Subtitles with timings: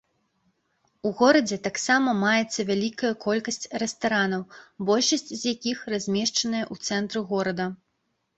[1.09, 4.41] У горадзе таксама маецца вялікая колькасць рэстаранаў,
[4.89, 7.65] большасць з якіх размешчаныя ў цэнтры горада.